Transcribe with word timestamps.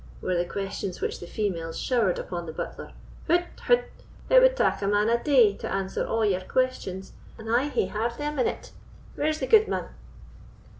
were 0.19 0.35
the 0.35 0.43
questions 0.43 0.99
which 0.99 1.19
the 1.19 1.27
females 1.27 1.77
showered 1.77 2.17
upon 2.17 2.47
the 2.47 2.51
butler. 2.51 2.91
"Hout 3.27 3.43
tout! 3.55 3.83
it 4.31 4.41
wad 4.41 4.55
tak 4.57 4.81
a 4.81 4.87
man 4.87 5.09
a 5.09 5.23
day 5.23 5.53
to 5.53 5.71
answer 5.71 6.03
a' 6.07 6.27
your 6.27 6.41
questions, 6.41 7.13
and 7.37 7.47
I 7.55 7.67
hae 7.67 7.85
hardly 7.85 8.25
a 8.25 8.31
minute. 8.31 8.71
Where's 9.13 9.37
the 9.39 9.45
gudeman?" 9.45 9.89